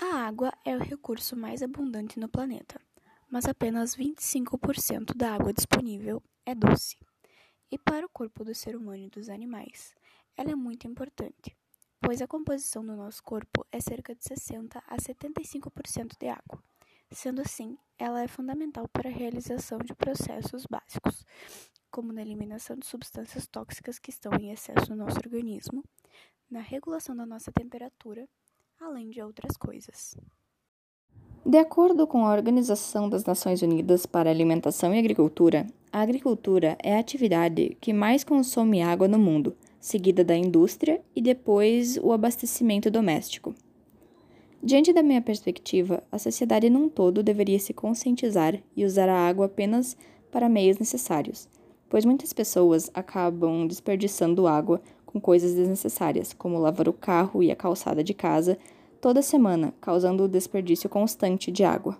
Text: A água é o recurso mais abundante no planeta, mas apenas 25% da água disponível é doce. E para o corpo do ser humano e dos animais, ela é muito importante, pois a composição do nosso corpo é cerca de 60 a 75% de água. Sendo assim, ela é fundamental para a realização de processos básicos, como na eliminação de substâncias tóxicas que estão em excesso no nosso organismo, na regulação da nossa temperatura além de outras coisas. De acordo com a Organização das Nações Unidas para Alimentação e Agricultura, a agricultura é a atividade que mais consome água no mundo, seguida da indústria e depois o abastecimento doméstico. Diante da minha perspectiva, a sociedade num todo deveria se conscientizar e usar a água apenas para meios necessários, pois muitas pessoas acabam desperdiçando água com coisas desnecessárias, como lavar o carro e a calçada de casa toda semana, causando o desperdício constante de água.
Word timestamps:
A 0.00 0.28
água 0.28 0.52
é 0.64 0.76
o 0.76 0.80
recurso 0.80 1.34
mais 1.34 1.60
abundante 1.60 2.20
no 2.20 2.28
planeta, 2.28 2.80
mas 3.28 3.46
apenas 3.46 3.96
25% 3.96 5.12
da 5.12 5.34
água 5.34 5.52
disponível 5.52 6.22
é 6.46 6.54
doce. 6.54 6.96
E 7.68 7.76
para 7.76 8.06
o 8.06 8.08
corpo 8.08 8.44
do 8.44 8.54
ser 8.54 8.76
humano 8.76 9.06
e 9.06 9.10
dos 9.10 9.28
animais, 9.28 9.96
ela 10.36 10.52
é 10.52 10.54
muito 10.54 10.86
importante, 10.86 11.56
pois 12.00 12.22
a 12.22 12.28
composição 12.28 12.86
do 12.86 12.94
nosso 12.94 13.20
corpo 13.24 13.66
é 13.72 13.80
cerca 13.80 14.14
de 14.14 14.22
60 14.22 14.78
a 14.86 14.96
75% 14.98 16.16
de 16.16 16.28
água. 16.28 16.62
Sendo 17.10 17.40
assim, 17.40 17.76
ela 17.98 18.22
é 18.22 18.28
fundamental 18.28 18.86
para 18.86 19.08
a 19.08 19.12
realização 19.12 19.78
de 19.78 19.96
processos 19.96 20.64
básicos, 20.64 21.26
como 21.90 22.12
na 22.12 22.22
eliminação 22.22 22.76
de 22.76 22.86
substâncias 22.86 23.48
tóxicas 23.48 23.98
que 23.98 24.10
estão 24.10 24.32
em 24.38 24.52
excesso 24.52 24.90
no 24.90 25.04
nosso 25.04 25.18
organismo, 25.18 25.82
na 26.48 26.60
regulação 26.60 27.16
da 27.16 27.26
nossa 27.26 27.50
temperatura 27.50 28.28
além 28.80 29.10
de 29.10 29.20
outras 29.20 29.56
coisas. 29.56 30.16
De 31.44 31.58
acordo 31.58 32.06
com 32.06 32.24
a 32.24 32.32
Organização 32.32 33.08
das 33.08 33.24
Nações 33.24 33.62
Unidas 33.62 34.06
para 34.06 34.30
Alimentação 34.30 34.94
e 34.94 34.98
Agricultura, 34.98 35.66
a 35.92 36.00
agricultura 36.00 36.76
é 36.82 36.96
a 36.96 37.00
atividade 37.00 37.76
que 37.80 37.92
mais 37.92 38.22
consome 38.22 38.82
água 38.82 39.08
no 39.08 39.18
mundo, 39.18 39.56
seguida 39.80 40.22
da 40.22 40.36
indústria 40.36 41.00
e 41.14 41.22
depois 41.22 41.96
o 41.98 42.12
abastecimento 42.12 42.90
doméstico. 42.90 43.54
Diante 44.62 44.92
da 44.92 45.02
minha 45.02 45.22
perspectiva, 45.22 46.02
a 46.10 46.18
sociedade 46.18 46.68
num 46.68 46.88
todo 46.88 47.22
deveria 47.22 47.58
se 47.58 47.72
conscientizar 47.72 48.60
e 48.76 48.84
usar 48.84 49.08
a 49.08 49.28
água 49.28 49.46
apenas 49.46 49.96
para 50.30 50.48
meios 50.48 50.78
necessários, 50.78 51.48
pois 51.88 52.04
muitas 52.04 52.32
pessoas 52.32 52.90
acabam 52.92 53.66
desperdiçando 53.66 54.46
água 54.46 54.82
com 55.06 55.18
coisas 55.18 55.54
desnecessárias, 55.54 56.34
como 56.34 56.58
lavar 56.58 56.86
o 56.88 56.92
carro 56.92 57.42
e 57.42 57.50
a 57.50 57.56
calçada 57.56 58.04
de 58.04 58.12
casa 58.12 58.58
toda 59.00 59.20
semana, 59.22 59.74
causando 59.80 60.24
o 60.24 60.28
desperdício 60.28 60.88
constante 60.88 61.50
de 61.50 61.64
água. 61.64 61.98